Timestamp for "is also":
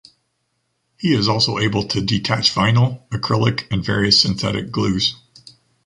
1.13-1.59